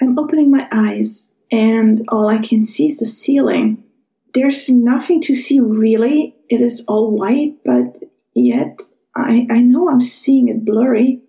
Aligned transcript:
I'm 0.00 0.18
opening 0.18 0.50
my 0.50 0.68
eyes, 0.70 1.34
and 1.50 2.04
all 2.08 2.28
I 2.28 2.38
can 2.38 2.62
see 2.62 2.88
is 2.88 2.98
the 2.98 3.06
ceiling. 3.06 3.82
There's 4.34 4.68
nothing 4.68 5.20
to 5.22 5.34
see 5.34 5.60
really. 5.60 6.36
It 6.48 6.60
is 6.60 6.84
all 6.86 7.10
white, 7.10 7.56
but 7.64 7.98
yet 8.34 8.82
I, 9.14 9.46
I 9.50 9.60
know 9.60 9.88
I'm 9.88 10.00
seeing 10.00 10.48
it 10.48 10.64
blurry. 10.64 11.22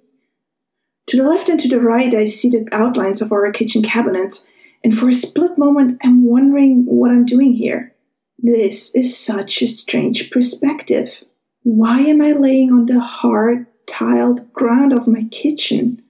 To 1.08 1.18
the 1.18 1.24
left 1.24 1.48
and 1.48 1.60
to 1.62 1.70
the 1.70 1.80
right, 1.80 2.14
I 2.14 2.26
see 2.26 2.50
the 2.50 2.68
outlines 2.74 3.22
of 3.22 3.32
our 3.32 3.50
kitchen 3.52 3.82
cabinets, 3.82 4.46
and 4.84 4.98
for 4.98 5.08
a 5.08 5.14
split 5.14 5.58
moment, 5.58 6.02
I'm 6.04 6.26
wondering 6.26 6.84
what 6.86 7.12
I'm 7.12 7.26
doing 7.26 7.54
here. 7.54 7.96
This 8.38 8.94
is 8.94 9.18
such 9.18 9.62
a 9.62 9.68
strange 9.68 10.30
perspective. 10.30 11.24
Why 11.64 12.02
am 12.02 12.22
I 12.22 12.34
laying 12.34 12.72
on 12.72 12.86
the 12.86 13.00
hard, 13.00 13.68
tiled 13.88 14.52
ground 14.54 14.92
of 14.92 15.08
my 15.08 15.24
kitchen? 15.32 16.02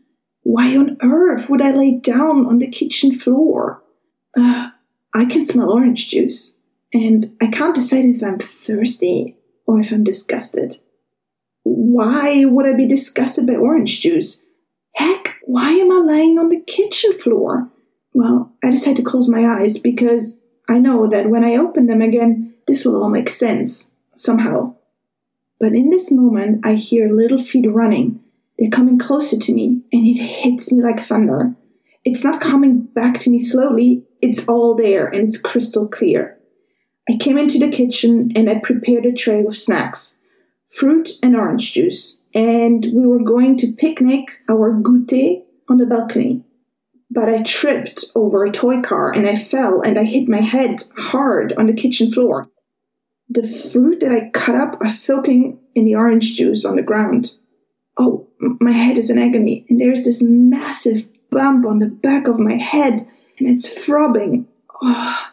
Why 0.48 0.77
on 0.77 0.95
earth 1.02 1.50
would 1.50 1.61
I 1.61 1.71
lay 1.71 1.98
down 1.98 2.45
on 2.45 2.59
the 2.59 2.71
kitchen 2.71 3.20
floor? 3.20 3.84
Uh, 4.34 4.70
I 5.14 5.25
can 5.25 5.46
smell 5.46 5.70
orange 5.70 6.07
juice, 6.07 6.56
and 6.93 7.36
I 7.42 7.47
can't 7.47 7.75
decide 7.75 8.06
if 8.06 8.23
I'm 8.23 8.39
thirsty 8.39 9.36
or 9.65 9.78
if 9.82 9.92
I'm 9.92 10.06
disgusted. 10.06 10.78
Why 11.64 12.46
would 12.46 12.65
I 12.65 12.71
be 12.78 12.87
disgusted 12.87 13.46
by 13.46 13.56
orange 13.56 14.00
juice? 14.00 14.46
Heck, 14.96 15.36
why 15.43 15.71
am 15.71 15.92
I 15.92 16.14
laying 16.14 16.39
on 16.39 16.48
the 16.48 16.61
kitchen 16.61 17.11
floor? 17.20 17.70
Well, 18.14 18.54
I 18.64 18.70
decide 18.70 18.95
to 18.95 19.04
close 19.04 19.28
my 19.28 19.45
eyes 19.45 19.78
because 19.78 20.39
I 20.70 20.79
know 20.79 21.07
that 21.07 21.29
when 21.29 21.43
I 21.43 21.57
open 21.57 21.87
them 21.87 22.01
again, 22.01 22.54
this 22.68 22.86
will 22.86 23.04
all 23.04 23.09
make 23.09 23.28
sense, 23.28 23.92
somehow. 24.15 24.75
But 25.59 25.75
in 25.75 25.89
this 25.89 26.09
moment, 26.09 26.65
I 26.65 26.75
hear 26.75 27.14
little 27.14 27.37
feet 27.37 27.70
running. 27.70 28.23
They're 28.57 28.70
coming 28.70 28.97
closer 28.97 29.38
to 29.38 29.54
me, 29.54 29.82
and 29.92 30.06
it 30.06 30.20
hits 30.21 30.71
me 30.71 30.82
like 30.82 31.00
thunder. 31.00 31.56
It's 32.03 32.23
not 32.23 32.42
coming 32.42 32.81
back 32.81 33.20
to 33.22 33.30
me 33.30 33.39
slowly, 33.39 34.03
it's 34.22 34.48
all 34.48 34.75
there, 34.75 35.08
and 35.08 35.23
it's 35.23 35.39
crystal 35.39 35.88
clear. 35.88 36.38
I 37.09 37.18
came 37.18 37.38
into 37.38 37.59
the 37.59 37.70
kitchen 37.70 38.31
and 38.36 38.50
I 38.50 38.56
prepared 38.56 39.06
a 39.06 39.14
tray 39.14 39.42
with 39.42 39.56
snacks 39.56 40.20
fruit 40.68 41.12
and 41.23 41.36
orange 41.36 41.73
juice, 41.73 42.20
and 42.34 42.86
we 42.94 43.06
were 43.06 43.23
going 43.23 43.58
to 43.58 43.72
picnic 43.72 44.40
our 44.50 44.74
goûter 44.74 45.44
on 45.70 45.78
the 45.78 45.86
balcony 45.86 46.44
but 47.09 47.30
I 47.30 47.42
tripped 47.42 48.06
over 48.16 48.46
a 48.46 48.52
toy 48.52 48.81
car 48.81 49.12
and 49.12 49.28
I 49.28 49.36
fell 49.36 49.81
and 49.81 49.98
I 49.98 50.03
hit 50.03 50.28
my 50.28 50.42
head 50.42 50.84
hard 50.98 51.53
on 51.58 51.68
the 51.68 51.74
kitchen 51.74 52.12
floor. 52.12 52.46
The 53.30 53.48
fruit 53.48 54.00
that 54.02 54.12
I 54.12 54.30
cut 54.30 54.56
up 54.56 54.80
are 54.81 54.90
soaking 54.90 55.59
in 55.76 55.86
the 55.86 55.96
orange 55.96 56.36
juice 56.36 56.66
on 56.66 56.76
the 56.76 56.81
ground. 56.81 57.36
Oh, 57.98 58.28
my 58.40 58.72
head 58.72 58.98
is 58.98 59.09
in 59.09 59.17
agony, 59.17 59.66
and 59.70 59.80
there's 59.80 60.06
this 60.06 60.22
massive 60.22 61.08
bump 61.30 61.66
on 61.66 61.80
the 61.80 61.88
back 61.88 62.28
of 62.28 62.40
my 62.40 62.56
head, 62.56 63.08
and 63.40 63.48
it's 63.48 63.70
throbbing. 63.70 64.48
Oh, 64.81 65.23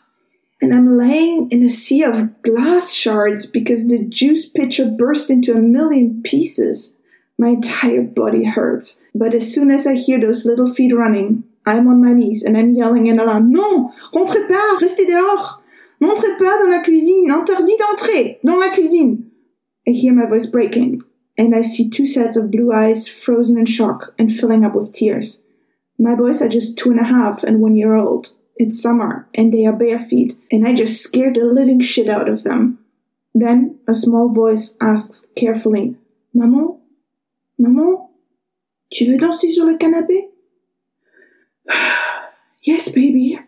and 0.61 0.75
I'm 0.75 0.97
laying 0.97 1.51
in 1.51 1.63
a 1.63 1.69
sea 1.69 2.03
of 2.05 2.43
glass 2.43 2.95
shards 2.95 3.45
because 3.45 3.89
the 3.89 4.03
juice 4.03 4.49
pitcher 4.49 4.91
burst 4.91 5.29
into 5.29 5.53
a 5.53 5.61
million 5.61 6.23
pieces. 6.23 6.95
My 7.39 7.49
entire 7.49 8.03
body 8.03 8.45
hurts, 8.45 9.03
but 9.15 9.35
as 9.35 9.53
soon 9.53 9.71
as 9.71 9.87
I 9.87 9.95
hear 9.95 10.21
those 10.21 10.47
little 10.47 10.73
feet 10.73 10.95
running, 10.95 11.45
I'm 11.67 11.89
on 11.89 12.03
my 12.03 12.13
knees 12.13 12.43
and 12.43 12.57
I'm 12.57 12.75
yelling 12.75 13.09
in 13.09 13.19
alarm. 13.19 13.51
Non, 13.51 13.91
rentrez 14.13 14.47
pas, 14.49 14.79
restez 14.81 15.07
dehors. 15.07 15.61
N'entrez 16.01 16.37
pas 16.39 16.59
dans 16.59 16.71
la 16.71 16.83
cuisine, 16.83 17.31
interdit 17.31 17.77
d'entrer 17.79 18.39
dans 18.45 18.59
la 18.59 18.71
cuisine. 18.71 19.31
I 19.87 19.91
hear 19.91 20.13
my 20.13 20.27
voice 20.27 20.47
breaking, 20.47 21.03
and 21.37 21.55
I 21.55 21.63
see 21.63 21.89
two 21.89 22.07
sets 22.07 22.37
of 22.37 22.51
blue 22.51 22.73
eyes 22.73 23.09
frozen 23.09 23.59
in 23.59 23.67
shock 23.67 24.15
and 24.19 24.33
filling 24.33 24.65
up 24.65 24.75
with 24.75 24.93
tears. 24.93 25.43
My 25.99 26.15
boys 26.15 26.43
are 26.43 26.49
just 26.49 26.79
two 26.79 26.91
and 26.91 27.01
a 27.01 27.05
half 27.05 27.43
and 27.43 27.61
one 27.61 27.77
year 27.77 27.95
old. 27.95 28.33
It's 28.57 28.81
summer, 28.81 29.29
and 29.35 29.53
they 29.53 29.67
are 29.67 29.73
bare 29.73 29.99
feet, 29.99 30.37
and 30.51 30.67
I 30.67 30.75
just 30.75 31.03
scared 31.03 31.35
the 31.35 31.45
living 31.45 31.81
shit 31.81 32.09
out 32.09 32.29
of 32.29 32.45
them. 32.45 32.79
Then 33.35 33.81
a 33.89 33.95
small 33.95 34.29
voice 34.29 34.77
asks 34.81 35.27
carefully, 35.35 35.97
Maman? 36.33 36.79
Maman? 37.59 38.09
Tu 38.93 39.07
veux 39.07 39.19
danser 39.19 39.51
sur 39.51 39.65
le 39.65 39.77
canapé? 39.77 40.29
yes, 42.63 42.89
baby. 42.91 43.41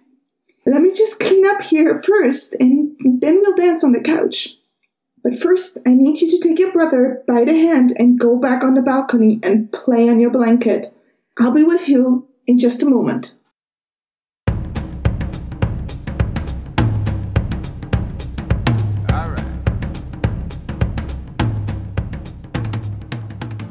Let 0.67 0.83
me 0.83 0.93
just 0.93 1.21
clean 1.21 1.47
up 1.47 1.63
here 1.63 2.03
first, 2.03 2.57
and 2.59 2.97
then 2.99 3.41
we'll 3.43 3.55
dance 3.55 3.85
on 3.85 3.93
the 3.93 4.01
couch. 4.01 4.57
But 5.29 5.37
first, 5.37 5.79
I 5.85 5.93
need 5.93 6.21
you 6.21 6.31
to 6.31 6.39
take 6.39 6.57
your 6.57 6.71
brother 6.71 7.21
by 7.27 7.45
the 7.45 7.53
hand 7.53 7.93
and 7.99 8.17
go 8.17 8.39
back 8.39 8.63
on 8.63 8.75
the 8.75 8.81
balcony 8.81 9.41
and 9.43 9.73
play 9.73 10.09
on 10.09 10.21
your 10.21 10.31
blanket. 10.31 10.95
I'll 11.37 11.51
be 11.51 11.65
with 11.65 11.89
you 11.89 12.29
in 12.47 12.61
just 12.61 12.81
a 12.81 12.87
moment. 12.87 13.35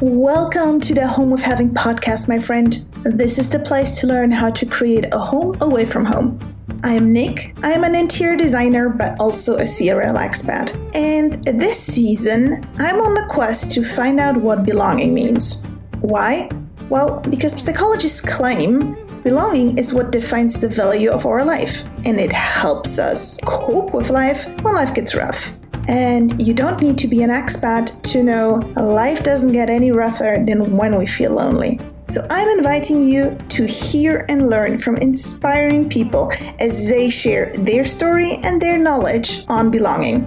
Welcome 0.01 0.81
to 0.81 0.93
the 0.93 1.07
Home 1.07 1.29
Worth 1.29 1.41
Having 1.41 1.69
podcast, 1.69 2.27
my 2.27 2.37
friend. 2.37 2.85
This 3.05 3.39
is 3.39 3.49
the 3.49 3.59
place 3.59 3.97
to 4.01 4.07
learn 4.07 4.29
how 4.29 4.49
to 4.49 4.65
create 4.65 5.05
a 5.13 5.19
home 5.19 5.55
away 5.61 5.85
from 5.85 6.03
home. 6.03 6.54
I 6.83 6.93
am 6.93 7.09
Nick. 7.09 7.55
I 7.63 7.71
am 7.71 7.83
an 7.83 7.95
interior 7.95 8.35
designer, 8.35 8.89
but 8.89 9.19
also 9.19 9.57
a 9.57 9.65
serial 9.67 10.15
expat. 10.15 10.75
And 10.95 11.43
this 11.43 11.79
season, 11.79 12.67
I'm 12.77 13.01
on 13.01 13.13
the 13.13 13.25
quest 13.29 13.71
to 13.71 13.83
find 13.83 14.19
out 14.19 14.37
what 14.37 14.63
belonging 14.63 15.13
means. 15.13 15.63
Why? 16.01 16.49
Well, 16.89 17.21
because 17.21 17.59
psychologists 17.63 18.21
claim 18.21 18.95
belonging 19.23 19.77
is 19.77 19.93
what 19.93 20.11
defines 20.11 20.59
the 20.59 20.69
value 20.69 21.09
of 21.09 21.25
our 21.25 21.43
life, 21.43 21.83
and 22.05 22.19
it 22.19 22.31
helps 22.31 22.99
us 22.99 23.39
cope 23.45 23.93
with 23.93 24.11
life 24.11 24.45
when 24.61 24.75
life 24.75 24.93
gets 24.93 25.15
rough. 25.15 25.55
And 25.87 26.39
you 26.39 26.53
don't 26.53 26.81
need 26.81 26.97
to 26.99 27.07
be 27.07 27.23
an 27.23 27.29
expat 27.29 28.01
to 28.11 28.23
know 28.23 28.57
life 28.75 29.23
doesn't 29.23 29.51
get 29.51 29.69
any 29.69 29.91
rougher 29.91 30.43
than 30.45 30.77
when 30.77 30.97
we 30.97 31.05
feel 31.05 31.31
lonely. 31.31 31.79
So 32.07 32.25
I'm 32.29 32.47
inviting 32.59 33.01
you 33.01 33.35
to 33.49 33.65
hear 33.65 34.27
and 34.29 34.47
learn 34.47 34.77
from 34.77 34.95
inspiring 34.97 35.89
people 35.89 36.31
as 36.59 36.85
they 36.85 37.09
share 37.09 37.51
their 37.53 37.83
story 37.83 38.33
and 38.43 38.61
their 38.61 38.77
knowledge 38.77 39.43
on 39.47 39.71
belonging. 39.71 40.23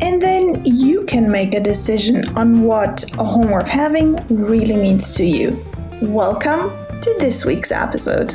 And 0.00 0.22
then 0.22 0.62
you 0.64 1.04
can 1.04 1.30
make 1.30 1.54
a 1.54 1.60
decision 1.60 2.26
on 2.34 2.62
what 2.62 3.04
a 3.18 3.24
home 3.24 3.50
worth 3.50 3.68
having 3.68 4.16
really 4.28 4.74
means 4.74 5.14
to 5.16 5.24
you. 5.26 5.62
Welcome 6.00 6.70
to 7.02 7.14
this 7.18 7.44
week's 7.44 7.72
episode. 7.72 8.32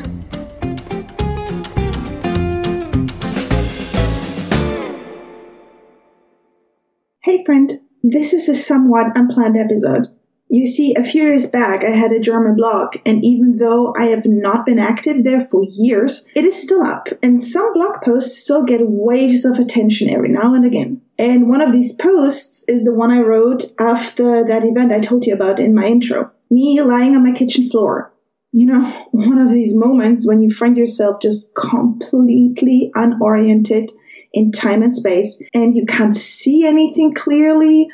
Hey 7.24 7.44
friend, 7.44 7.80
this 8.04 8.34
is 8.34 8.48
a 8.48 8.56
somewhat 8.56 9.18
unplanned 9.18 9.58
episode. 9.58 10.10
You 10.54 10.68
see, 10.68 10.94
a 10.96 11.04
few 11.04 11.24
years 11.24 11.48
back, 11.48 11.84
I 11.84 11.96
had 11.96 12.12
a 12.12 12.20
German 12.20 12.56
blog, 12.56 12.98
and 13.08 13.26
even 13.26 13.56
though 13.56 13.92
I 13.98 14.06
have 14.10 14.28
not 14.28 14.68
been 14.68 14.78
active 14.78 15.24
there 15.24 15.40
for 15.40 15.64
years, 15.68 16.28
it 16.36 16.46
is 16.46 16.62
still 16.62 16.84
up, 16.84 17.08
and 17.24 17.42
some 17.42 17.74
blog 17.74 18.04
posts 18.04 18.44
still 18.44 18.62
get 18.62 18.88
waves 18.88 19.46
of 19.46 19.58
attention 19.58 20.12
every 20.12 20.30
now 20.30 20.54
and 20.54 20.64
again. 20.64 21.02
And 21.18 21.50
one 21.50 21.60
of 21.60 21.74
these 21.74 21.92
posts 21.94 22.64
is 22.68 22.86
the 22.86 22.94
one 22.94 23.10
I 23.10 23.22
wrote 23.22 23.66
after 23.80 24.46
that 24.46 24.64
event 24.64 24.92
I 24.92 25.00
told 25.00 25.26
you 25.26 25.34
about 25.34 25.60
in 25.60 25.74
my 25.74 25.86
intro 25.86 26.30
me 26.52 26.80
lying 26.84 27.16
on 27.16 27.24
my 27.24 27.32
kitchen 27.32 27.68
floor. 27.68 28.14
You 28.52 28.68
know, 28.68 29.08
one 29.12 29.40
of 29.40 29.52
these 29.52 29.74
moments 29.74 30.28
when 30.28 30.40
you 30.40 30.54
find 30.54 30.78
yourself 30.78 31.20
just 31.20 31.56
completely 31.56 32.92
unoriented 32.94 33.92
in 34.34 34.52
time 34.52 34.84
and 34.84 34.94
space 34.94 35.42
and 35.52 35.76
you 35.76 35.84
can't 35.88 36.16
see 36.16 36.64
anything 36.68 37.16
clearly. 37.16 37.90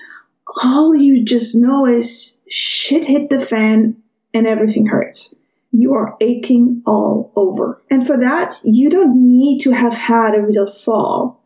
All 0.63 0.93
you 0.95 1.23
just 1.23 1.55
know 1.55 1.85
is 1.85 2.35
shit 2.49 3.05
hit 3.05 3.29
the 3.29 3.39
fan 3.39 3.97
and 4.33 4.47
everything 4.47 4.87
hurts. 4.87 5.35
You 5.71 5.93
are 5.93 6.17
aching 6.19 6.81
all 6.85 7.31
over. 7.35 7.81
And 7.91 8.05
for 8.05 8.17
that, 8.17 8.55
you 8.63 8.89
don't 8.89 9.15
need 9.15 9.59
to 9.62 9.71
have 9.71 9.94
had 9.94 10.35
a 10.35 10.41
real 10.41 10.68
fall. 10.68 11.45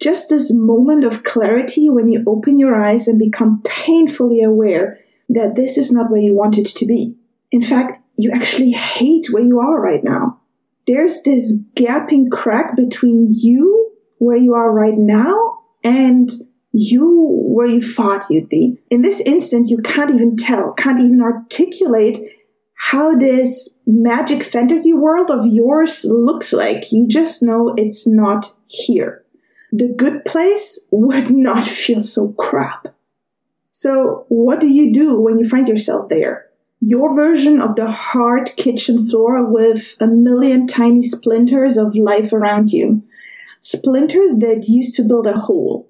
Just 0.00 0.30
this 0.30 0.52
moment 0.52 1.04
of 1.04 1.22
clarity 1.22 1.88
when 1.88 2.08
you 2.08 2.24
open 2.26 2.58
your 2.58 2.74
eyes 2.74 3.06
and 3.06 3.18
become 3.18 3.62
painfully 3.64 4.42
aware 4.42 4.98
that 5.28 5.54
this 5.54 5.76
is 5.76 5.92
not 5.92 6.10
where 6.10 6.20
you 6.20 6.34
want 6.34 6.58
it 6.58 6.66
to 6.66 6.86
be. 6.86 7.14
In 7.50 7.60
fact, 7.60 8.00
you 8.16 8.30
actually 8.32 8.72
hate 8.72 9.30
where 9.30 9.44
you 9.44 9.60
are 9.60 9.80
right 9.80 10.02
now. 10.02 10.40
There's 10.86 11.22
this 11.22 11.52
gaping 11.76 12.30
crack 12.30 12.74
between 12.74 13.26
you, 13.28 13.92
where 14.18 14.36
you 14.36 14.54
are 14.54 14.72
right 14.72 14.96
now, 14.96 15.58
and 15.84 16.30
you 16.72 17.28
where 17.46 17.66
you 17.66 17.80
thought 17.80 18.24
you'd 18.30 18.48
be. 18.48 18.78
In 18.90 19.02
this 19.02 19.20
instance, 19.20 19.70
you 19.70 19.78
can't 19.78 20.10
even 20.10 20.36
tell, 20.36 20.72
can't 20.72 21.00
even 21.00 21.20
articulate 21.20 22.18
how 22.76 23.14
this 23.14 23.76
magic 23.86 24.42
fantasy 24.42 24.92
world 24.92 25.30
of 25.30 25.46
yours 25.46 26.04
looks 26.04 26.52
like. 26.52 26.90
You 26.90 27.06
just 27.06 27.42
know 27.42 27.74
it's 27.76 28.06
not 28.06 28.52
here. 28.66 29.24
The 29.70 29.88
good 29.88 30.24
place 30.24 30.84
would 30.90 31.30
not 31.30 31.64
feel 31.64 32.02
so 32.02 32.32
crap. 32.32 32.88
So, 33.70 34.26
what 34.28 34.60
do 34.60 34.66
you 34.66 34.92
do 34.92 35.18
when 35.18 35.38
you 35.38 35.48
find 35.48 35.66
yourself 35.66 36.08
there? 36.08 36.46
Your 36.80 37.14
version 37.14 37.60
of 37.60 37.76
the 37.76 37.90
hard 37.90 38.50
kitchen 38.56 39.08
floor 39.08 39.48
with 39.50 39.94
a 40.00 40.08
million 40.08 40.66
tiny 40.66 41.02
splinters 41.02 41.76
of 41.76 41.94
life 41.94 42.32
around 42.32 42.70
you. 42.70 43.02
Splinters 43.60 44.36
that 44.38 44.64
used 44.68 44.96
to 44.96 45.04
build 45.04 45.28
a 45.28 45.38
hole. 45.38 45.88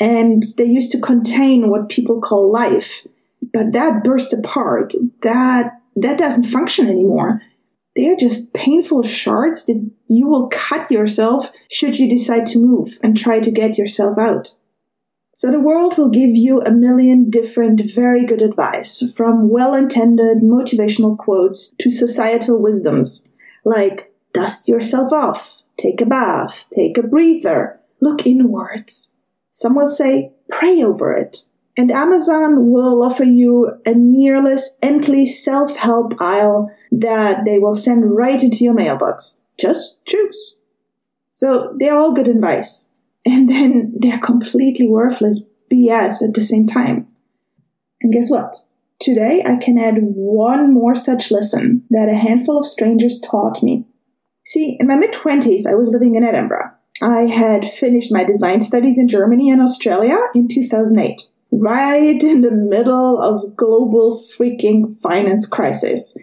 And 0.00 0.42
they 0.56 0.64
used 0.64 0.92
to 0.92 1.00
contain 1.00 1.70
what 1.70 1.88
people 1.88 2.20
call 2.20 2.50
life. 2.50 3.06
But 3.52 3.72
that 3.72 4.02
burst 4.02 4.32
apart. 4.32 4.92
That 5.22 5.80
that 5.96 6.18
doesn't 6.18 6.44
function 6.44 6.88
anymore. 6.88 7.40
They're 7.94 8.16
just 8.16 8.52
painful 8.52 9.04
shards 9.04 9.66
that 9.66 9.90
you 10.08 10.26
will 10.26 10.48
cut 10.48 10.90
yourself 10.90 11.52
should 11.70 11.96
you 11.96 12.08
decide 12.08 12.46
to 12.46 12.58
move 12.58 12.98
and 13.02 13.16
try 13.16 13.38
to 13.38 13.52
get 13.52 13.78
yourself 13.78 14.18
out. 14.18 14.52
So 15.36 15.50
the 15.50 15.60
world 15.60 15.98
will 15.98 16.10
give 16.10 16.30
you 16.30 16.60
a 16.60 16.70
million 16.70 17.28
different, 17.30 17.80
very 17.92 18.24
good 18.24 18.42
advice, 18.42 19.02
from 19.16 19.48
well 19.48 19.74
intended 19.74 20.38
motivational 20.42 21.16
quotes 21.16 21.72
to 21.80 21.90
societal 21.90 22.60
wisdoms, 22.60 23.28
like 23.64 24.12
dust 24.32 24.68
yourself 24.68 25.12
off, 25.12 25.62
take 25.76 26.00
a 26.00 26.06
bath, 26.06 26.66
take 26.72 26.98
a 26.98 27.02
breather, 27.02 27.80
look 28.00 28.26
inwards. 28.26 29.10
Some 29.54 29.76
will 29.76 29.88
say, 29.88 30.32
pray 30.50 30.82
over 30.82 31.12
it. 31.12 31.46
And 31.76 31.92
Amazon 31.92 32.72
will 32.72 33.04
offer 33.04 33.22
you 33.22 33.70
a 33.86 33.94
nearless, 33.94 34.70
endless 34.82 35.42
self 35.44 35.76
help 35.76 36.20
aisle 36.20 36.70
that 36.90 37.44
they 37.44 37.60
will 37.60 37.76
send 37.76 38.16
right 38.16 38.42
into 38.42 38.64
your 38.64 38.74
mailbox. 38.74 39.42
Just 39.58 40.04
choose. 40.06 40.56
So 41.34 41.72
they're 41.78 41.96
all 41.96 42.12
good 42.12 42.28
advice. 42.28 42.90
And 43.26 43.48
then 43.48 43.94
they're 43.96 44.18
completely 44.18 44.86
worthless 44.86 45.44
BS 45.72 46.20
at 46.22 46.34
the 46.34 46.42
same 46.42 46.66
time. 46.66 47.08
And 48.02 48.12
guess 48.12 48.28
what? 48.28 48.54
Today 49.00 49.42
I 49.46 49.56
can 49.56 49.78
add 49.78 49.94
one 49.98 50.74
more 50.74 50.94
such 50.94 51.30
lesson 51.30 51.84
that 51.88 52.10
a 52.10 52.14
handful 52.14 52.60
of 52.60 52.66
strangers 52.66 53.18
taught 53.20 53.62
me. 53.62 53.86
See, 54.44 54.76
in 54.78 54.88
my 54.88 54.96
mid 54.96 55.14
20s, 55.14 55.64
I 55.64 55.74
was 55.74 55.88
living 55.88 56.16
in 56.16 56.24
Edinburgh. 56.24 56.70
I 57.02 57.22
had 57.22 57.64
finished 57.64 58.12
my 58.12 58.24
design 58.24 58.60
studies 58.60 58.98
in 58.98 59.08
Germany 59.08 59.50
and 59.50 59.60
Australia 59.60 60.18
in 60.34 60.48
2008 60.48 61.28
right 61.60 62.22
in 62.22 62.40
the 62.40 62.50
middle 62.50 63.20
of 63.20 63.56
global 63.56 64.20
freaking 64.36 64.98
finance 65.00 65.46
crisis. 65.46 66.16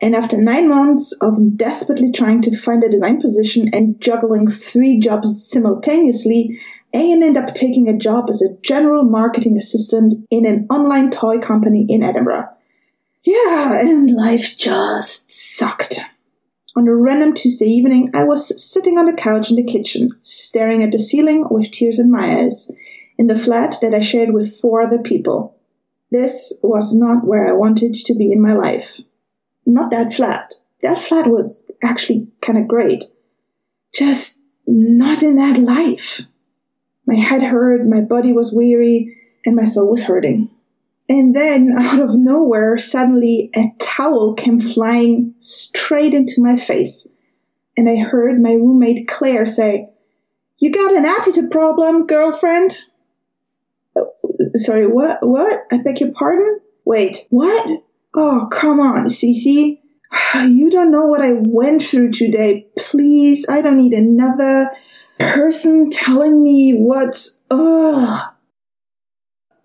And 0.00 0.14
after 0.14 0.36
nine 0.36 0.68
months 0.68 1.12
of 1.20 1.56
desperately 1.56 2.10
trying 2.12 2.42
to 2.42 2.56
find 2.56 2.82
a 2.82 2.88
design 2.88 3.20
position 3.20 3.68
and 3.72 4.00
juggling 4.00 4.48
three 4.48 4.98
jobs 4.98 5.46
simultaneously, 5.46 6.58
Ian 6.94 7.22
ended 7.22 7.42
up 7.42 7.54
taking 7.54 7.88
a 7.88 7.96
job 7.96 8.26
as 8.30 8.40
a 8.40 8.56
general 8.62 9.04
marketing 9.04 9.58
assistant 9.58 10.14
in 10.30 10.46
an 10.46 10.66
online 10.70 11.10
toy 11.10 11.38
company 11.38 11.84
in 11.88 12.02
Edinburgh. 12.02 12.48
Yeah, 13.24 13.80
and 13.80 14.10
life 14.10 14.56
just 14.56 15.30
sucked. 15.30 16.00
On 16.78 16.86
a 16.86 16.94
random 16.94 17.34
Tuesday 17.34 17.66
evening, 17.66 18.08
I 18.14 18.22
was 18.22 18.64
sitting 18.64 18.98
on 18.98 19.06
the 19.06 19.12
couch 19.12 19.50
in 19.50 19.56
the 19.56 19.64
kitchen, 19.64 20.12
staring 20.22 20.80
at 20.84 20.92
the 20.92 20.98
ceiling 21.00 21.44
with 21.50 21.72
tears 21.72 21.98
in 21.98 22.08
my 22.08 22.38
eyes 22.38 22.70
in 23.18 23.26
the 23.26 23.36
flat 23.36 23.74
that 23.82 23.92
I 23.92 23.98
shared 23.98 24.32
with 24.32 24.60
four 24.60 24.82
other 24.82 25.00
people. 25.00 25.58
This 26.12 26.52
was 26.62 26.94
not 26.94 27.26
where 27.26 27.48
I 27.48 27.52
wanted 27.52 27.94
to 27.94 28.14
be 28.14 28.30
in 28.30 28.40
my 28.40 28.52
life. 28.52 29.00
Not 29.66 29.90
that 29.90 30.14
flat. 30.14 30.54
That 30.80 31.00
flat 31.00 31.26
was 31.26 31.68
actually 31.82 32.28
kind 32.42 32.56
of 32.56 32.68
great. 32.68 33.02
Just 33.92 34.38
not 34.64 35.24
in 35.24 35.34
that 35.34 35.58
life. 35.58 36.20
My 37.08 37.16
head 37.16 37.42
hurt, 37.42 37.88
my 37.88 38.02
body 38.02 38.32
was 38.32 38.52
weary, 38.52 39.16
and 39.44 39.56
my 39.56 39.64
soul 39.64 39.90
was 39.90 40.04
hurting. 40.04 40.48
And 41.08 41.34
then, 41.34 41.74
out 41.78 42.00
of 42.00 42.16
nowhere, 42.16 42.76
suddenly 42.78 43.50
a 43.56 43.72
towel 43.78 44.34
came 44.34 44.60
flying 44.60 45.34
straight 45.38 46.14
into 46.14 46.42
my 46.42 46.56
face. 46.56 47.06
And 47.76 47.88
I 47.88 47.96
heard 47.96 48.42
my 48.42 48.52
roommate 48.52 49.08
Claire 49.08 49.46
say, 49.46 49.88
You 50.58 50.72
got 50.72 50.94
an 50.94 51.06
attitude 51.06 51.50
problem, 51.50 52.06
girlfriend? 52.06 52.78
Uh, 53.96 54.02
sorry, 54.54 54.86
what? 54.86 55.26
What? 55.26 55.64
I 55.72 55.78
beg 55.78 56.00
your 56.00 56.12
pardon? 56.12 56.60
Wait, 56.84 57.26
what? 57.30 57.82
Oh, 58.14 58.48
come 58.50 58.80
on, 58.80 59.06
Cece. 59.06 59.78
You 60.34 60.70
don't 60.70 60.90
know 60.90 61.04
what 61.06 61.20
I 61.20 61.32
went 61.32 61.82
through 61.82 62.12
today. 62.12 62.66
Please, 62.78 63.46
I 63.48 63.60
don't 63.60 63.76
need 63.76 63.92
another 63.92 64.70
person 65.18 65.90
telling 65.90 66.42
me 66.42 66.72
what's. 66.72 67.38
Ugh. 67.50 68.32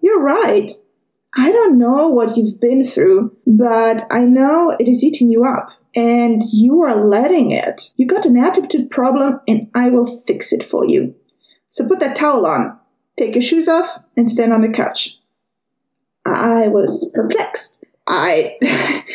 You're 0.01 0.22
right. 0.22 0.69
I 1.35 1.51
don't 1.51 1.77
know 1.77 2.09
what 2.09 2.38
you've 2.38 2.59
been 2.59 2.85
through, 2.85 3.35
but 3.47 4.06
I 4.12 4.19
know 4.19 4.75
it 4.80 4.88
is 4.88 5.03
eating 5.03 5.30
you 5.30 5.45
up, 5.45 5.69
and 5.95 6.41
you 6.51 6.81
are 6.81 7.07
letting 7.07 7.51
it. 7.51 7.91
You 7.97 8.06
got 8.06 8.25
an 8.25 8.38
attitude 8.38 8.91
problem, 8.91 9.39
and 9.47 9.69
I 9.74 9.89
will 9.89 10.21
fix 10.21 10.53
it 10.53 10.63
for 10.63 10.85
you. 10.88 11.15
So 11.69 11.88
put 11.88 12.00
that 12.01 12.15
towel 12.15 12.45
on. 12.45 12.77
Take 13.18 13.33
your 13.33 13.41
shoes 13.41 13.68
off 13.68 14.00
and 14.15 14.30
stand 14.30 14.53
on 14.53 14.62
the 14.62 14.69
couch. 14.69 15.18
I 16.25 16.68
was 16.68 17.09
perplexed. 17.13 17.83
I 18.07 18.57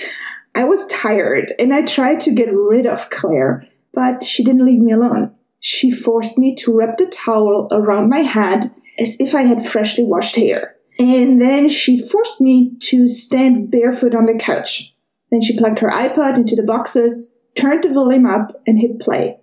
I 0.55 0.65
was 0.65 0.87
tired 0.89 1.55
and 1.59 1.73
I 1.73 1.83
tried 1.83 2.21
to 2.23 2.33
get 2.33 2.53
rid 2.53 2.87
of 2.87 3.11
Claire, 3.11 3.67
but 3.95 4.23
she 4.23 4.43
didn't 4.43 4.67
leave 4.67 4.81
me 4.81 4.93
alone. 4.93 5.35
She 5.61 5.91
forced 5.91 6.39
me 6.39 6.55
to 6.57 6.77
wrap 6.77 6.99
the 6.99 7.07
towel 7.07 7.69
around 7.71 8.09
my 8.09 8.21
head 8.21 8.75
as 8.99 9.17
if 9.21 9.35
I 9.35 9.43
had 9.43 9.65
freshly 9.65 10.05
washed 10.05 10.37
hair. 10.37 10.75
And 10.99 11.41
then 11.41 11.69
she 11.69 12.01
forced 12.01 12.41
me 12.41 12.73
to 12.81 13.07
stand 13.07 13.71
barefoot 13.71 14.15
on 14.15 14.27
the 14.27 14.35
couch. 14.35 14.95
Then 15.31 15.41
she 15.41 15.57
plugged 15.57 15.79
her 15.79 15.91
iPod 15.91 16.37
into 16.37 16.57
the 16.57 16.63
boxes, 16.63 17.33
turned 17.55 17.85
the 17.85 17.93
volume 17.93 18.27
up, 18.27 18.61
and 18.67 18.79
hit 18.79 18.99
play. 18.99 19.39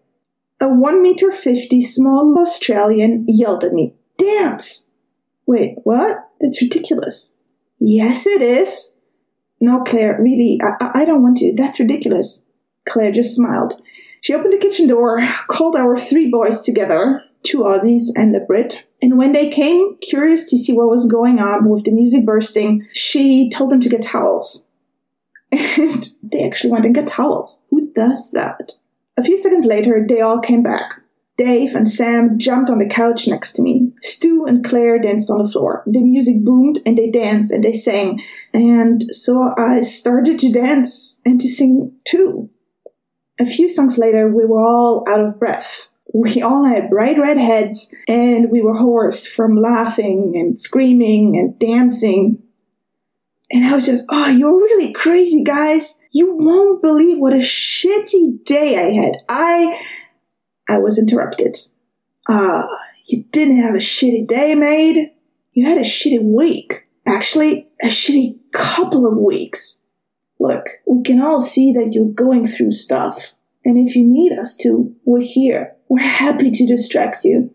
A 0.60 0.68
1 0.68 1.02
meter 1.02 1.32
50 1.32 1.82
small 1.82 2.38
Australian 2.40 3.26
yelled 3.28 3.64
at 3.64 3.74
me, 3.74 3.94
Dance! 4.18 4.88
Wait, 5.46 5.76
what? 5.84 6.30
That's 6.40 6.62
ridiculous. 6.62 7.36
Yes, 7.80 8.26
it 8.26 8.42
is. 8.42 8.92
No, 9.62 9.84
Claire, 9.84 10.18
really, 10.22 10.60
I, 10.62 11.02
I 11.02 11.06
don't 11.06 11.22
want 11.22 11.38
to. 11.38 11.54
That's 11.56 11.80
ridiculous. 11.80 12.44
Claire 12.88 13.12
just 13.12 13.36
smiled. 13.36 13.82
She 14.22 14.34
opened 14.34 14.54
the 14.54 14.58
kitchen 14.58 14.88
door, 14.88 15.22
called 15.48 15.76
our 15.76 15.98
three 15.98 16.30
boys 16.32 16.62
together, 16.62 17.22
two 17.46 17.60
Aussies 17.60 18.10
and 18.16 18.36
a 18.36 18.40
Brit, 18.40 18.86
and 19.02 19.18
when 19.18 19.34
they 19.34 19.50
came, 19.50 19.98
curious 20.02 20.50
to 20.50 20.58
see 20.58 20.74
what 20.74 20.90
was 20.90 21.06
going 21.06 21.40
on 21.40 21.70
with 21.70 21.86
the 21.86 21.92
music 21.92 22.26
bursting, 22.26 22.88
she 22.94 23.50
told 23.50 23.70
them 23.70 23.82
to 23.82 23.90
get 23.90 24.02
towels. 24.02 24.66
And 25.52 26.10
they 26.24 26.44
actually 26.44 26.72
went 26.72 26.86
and 26.86 26.96
got 26.96 27.08
towels. 27.08 27.62
Who 27.70 27.92
does 27.94 28.32
that? 28.32 28.74
A 29.18 29.24
few 29.24 29.38
seconds 29.38 29.66
later, 29.66 30.06
they 30.08 30.22
all 30.22 30.40
came 30.40 30.64
back. 30.64 31.02
Dave 31.38 31.76
and 31.76 31.90
Sam 31.90 32.40
jumped 32.40 32.70
on 32.70 32.80
the 32.80 32.88
couch 32.88 33.28
next 33.28 33.54
to 33.54 33.62
me. 33.62 33.92
Stu 34.02 34.46
and 34.46 34.64
Claire 34.64 35.00
danced 35.00 35.30
on 35.30 35.44
the 35.44 35.50
floor. 35.50 35.84
The 35.86 36.02
music 36.02 36.44
boomed 36.44 36.80
and 36.86 36.98
they 36.98 37.10
danced 37.10 37.52
and 37.52 37.64
they 37.64 37.74
sang. 37.74 38.24
And 38.54 39.04
so 39.12 39.54
I 39.58 39.82
started 39.82 40.40
to 40.40 40.52
dance 40.52 41.20
and 41.26 41.40
to 41.42 41.50
sing 41.50 41.92
too. 42.06 42.50
A 43.40 43.46
few 43.46 43.68
songs 43.68 43.98
later, 43.98 44.30
we 44.30 44.46
were 44.46 44.66
all 44.66 45.04
out 45.10 45.20
of 45.20 45.38
breath. 45.38 45.90
We 46.14 46.42
all 46.42 46.66
had 46.66 46.90
bright 46.90 47.18
red 47.18 47.38
heads 47.38 47.92
and 48.08 48.50
we 48.52 48.62
were 48.62 48.76
hoarse 48.76 49.28
from 49.28 49.58
laughing 49.58 50.34
and 50.36 50.60
screaming 50.60 51.38
and 51.38 51.58
dancing. 51.60 52.42
And 53.52 53.66
I 53.66 53.76
was 53.76 53.86
just, 53.86 54.06
oh, 54.10 54.28
you're 54.28 54.58
really 54.58 54.94
crazy, 54.94 55.44
guys. 55.44 55.98
You 56.12 56.36
won't 56.36 56.82
believe 56.82 57.20
what 57.20 57.34
a 57.34 57.38
shitty 57.38 58.44
day 58.46 58.78
I 58.78 59.04
had. 59.04 59.18
I 59.30 59.82
I 60.68 60.80
was 60.80 60.98
interrupted. 60.98 61.58
Ah, 62.28 62.64
uh, 62.64 62.68
you 63.06 63.24
didn't 63.32 63.62
have 63.62 63.76
a 63.76 63.80
shitty 63.80 64.28
day, 64.28 64.56
maid. 64.56 65.12
You 65.54 65.68
had 65.68 65.78
a 65.78 65.82
shitty 65.82 66.24
week. 66.24 66.88
Actually, 67.06 67.68
a 67.84 67.88
shitty 67.88 68.38
couple 68.52 69.06
of 69.06 69.18
weeks. 69.18 69.78
Look, 70.40 70.66
we 70.88 71.04
can 71.04 71.22
all 71.22 71.42
see 71.42 71.72
that 71.74 71.94
you're 71.94 72.06
going 72.06 72.48
through 72.48 72.72
stuff. 72.72 73.34
And 73.64 73.78
if 73.78 73.96
you 73.96 74.04
need 74.04 74.32
us 74.32 74.56
to, 74.58 74.96
we're 75.06 75.22
here. 75.22 75.75
We're 75.90 76.04
happy 76.04 76.52
to 76.52 76.66
distract 76.66 77.24
you. 77.24 77.54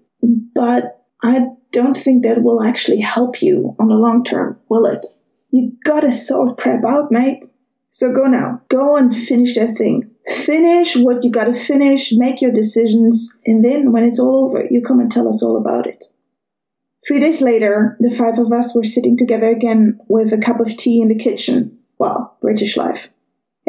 But 0.54 1.04
I 1.22 1.46
don't 1.72 1.96
think 1.96 2.24
that 2.24 2.42
will 2.42 2.62
actually 2.62 3.00
help 3.00 3.42
you 3.42 3.74
on 3.78 3.88
the 3.88 3.94
long 3.94 4.24
term, 4.24 4.58
will 4.68 4.86
it? 4.86 5.06
You 5.50 5.72
gotta 5.84 6.12
sort 6.12 6.58
crap 6.58 6.84
out, 6.84 7.10
mate. 7.10 7.46
So 7.90 8.12
go 8.12 8.26
now. 8.26 8.62
Go 8.68 8.96
and 8.96 9.14
finish 9.14 9.56
that 9.56 9.76
thing. 9.76 10.10
Finish 10.28 10.96
what 10.96 11.24
you 11.24 11.30
gotta 11.30 11.54
finish, 11.54 12.12
make 12.12 12.40
your 12.40 12.52
decisions, 12.52 13.34
and 13.46 13.64
then 13.64 13.90
when 13.90 14.04
it's 14.04 14.18
all 14.18 14.44
over, 14.44 14.66
you 14.70 14.80
come 14.80 15.00
and 15.00 15.10
tell 15.10 15.28
us 15.28 15.42
all 15.42 15.56
about 15.56 15.86
it. 15.86 16.04
Three 17.06 17.18
days 17.18 17.40
later, 17.40 17.96
the 17.98 18.10
five 18.10 18.38
of 18.38 18.52
us 18.52 18.74
were 18.74 18.84
sitting 18.84 19.16
together 19.16 19.48
again 19.48 19.98
with 20.08 20.32
a 20.32 20.38
cup 20.38 20.60
of 20.60 20.76
tea 20.76 21.00
in 21.00 21.08
the 21.08 21.14
kitchen. 21.14 21.78
Well, 21.98 22.36
British 22.40 22.76
life. 22.76 23.08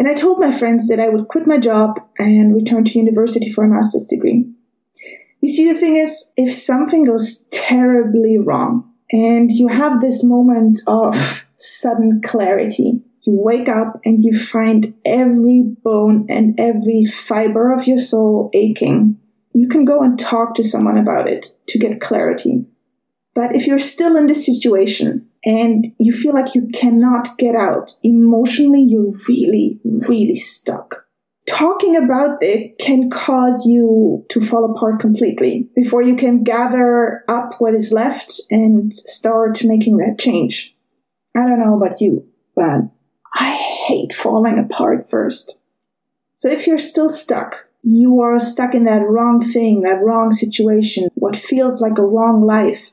And 0.01 0.09
I 0.09 0.15
told 0.15 0.39
my 0.39 0.49
friends 0.49 0.87
that 0.87 0.99
I 0.99 1.09
would 1.09 1.27
quit 1.27 1.45
my 1.45 1.59
job 1.59 1.99
and 2.17 2.55
return 2.55 2.83
to 2.85 2.97
university 2.97 3.51
for 3.51 3.63
a 3.63 3.67
master's 3.67 4.07
degree. 4.07 4.49
You 5.41 5.53
see, 5.53 5.71
the 5.71 5.79
thing 5.79 5.95
is, 5.95 6.27
if 6.35 6.51
something 6.51 7.03
goes 7.03 7.45
terribly 7.51 8.39
wrong 8.39 8.91
and 9.11 9.51
you 9.51 9.67
have 9.67 10.01
this 10.01 10.23
moment 10.23 10.79
of 10.87 11.43
sudden 11.57 12.19
clarity, 12.25 13.03
you 13.27 13.33
wake 13.35 13.69
up 13.69 14.01
and 14.03 14.19
you 14.19 14.35
find 14.35 14.95
every 15.05 15.65
bone 15.83 16.25
and 16.29 16.59
every 16.59 17.05
fiber 17.05 17.71
of 17.71 17.85
your 17.85 17.99
soul 17.99 18.49
aching. 18.55 19.19
You 19.53 19.67
can 19.67 19.85
go 19.85 20.01
and 20.01 20.17
talk 20.17 20.55
to 20.55 20.63
someone 20.63 20.97
about 20.97 21.29
it 21.29 21.55
to 21.67 21.77
get 21.77 22.01
clarity. 22.01 22.65
But 23.35 23.55
if 23.55 23.67
you're 23.67 23.77
still 23.77 24.17
in 24.17 24.25
this 24.25 24.47
situation 24.47 25.27
and 25.43 25.87
you 25.99 26.11
feel 26.11 26.33
like 26.33 26.55
you 26.55 26.67
cannot 26.73 27.37
get 27.37 27.55
out, 27.55 27.93
emotionally, 28.03 28.83
you're 28.83 29.13
really, 29.27 29.79
really 30.07 30.35
stuck. 30.35 31.05
Talking 31.47 31.95
about 31.95 32.41
it 32.41 32.77
can 32.77 33.09
cause 33.09 33.65
you 33.65 34.25
to 34.29 34.39
fall 34.39 34.71
apart 34.71 34.99
completely 34.99 35.67
before 35.75 36.03
you 36.03 36.15
can 36.15 36.43
gather 36.43 37.23
up 37.27 37.55
what 37.59 37.73
is 37.73 37.91
left 37.91 38.39
and 38.51 38.93
start 38.93 39.63
making 39.63 39.97
that 39.97 40.19
change. 40.19 40.75
I 41.35 41.39
don't 41.39 41.59
know 41.59 41.75
about 41.75 41.99
you, 41.99 42.27
but 42.55 42.81
I 43.33 43.51
hate 43.53 44.13
falling 44.13 44.59
apart 44.59 45.09
first. 45.09 45.57
So 46.35 46.47
if 46.49 46.67
you're 46.67 46.77
still 46.77 47.09
stuck, 47.09 47.65
you 47.83 48.21
are 48.21 48.39
stuck 48.39 48.75
in 48.75 48.83
that 48.85 49.07
wrong 49.07 49.41
thing, 49.41 49.81
that 49.81 50.01
wrong 50.01 50.31
situation, 50.31 51.09
what 51.15 51.35
feels 51.35 51.81
like 51.81 51.97
a 51.97 52.03
wrong 52.03 52.45
life. 52.45 52.91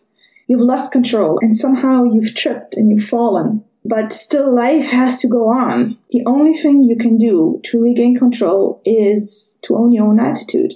You've 0.49 0.63
lost 0.63 0.93
control 0.93 1.39
and 1.43 1.55
somehow 1.55 2.05
you've 2.05 2.35
tripped 2.35 2.75
and 2.75 2.91
you've 2.91 3.07
fallen. 3.07 3.65
But 3.85 4.13
still, 4.13 4.55
life 4.55 4.87
has 4.87 5.21
to 5.21 5.29
go 5.29 5.49
on. 5.51 5.99
The 6.11 6.23
only 6.27 6.55
thing 6.55 6.83
you 6.83 6.97
can 6.97 7.19
do 7.19 7.61
to 7.65 7.81
regain 7.81 8.17
control 8.17 8.83
is 8.85 9.59
to 9.63 9.77
own 9.77 9.93
your 9.93 10.07
own 10.07 10.19
attitude. 10.19 10.75